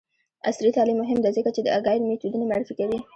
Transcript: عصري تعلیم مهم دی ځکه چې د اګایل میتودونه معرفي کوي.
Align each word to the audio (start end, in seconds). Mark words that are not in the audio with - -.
عصري 0.47 0.69
تعلیم 0.77 0.97
مهم 1.03 1.19
دی 1.23 1.31
ځکه 1.37 1.49
چې 1.55 1.61
د 1.63 1.67
اګایل 1.77 2.03
میتودونه 2.05 2.45
معرفي 2.47 2.73
کوي. 2.79 2.99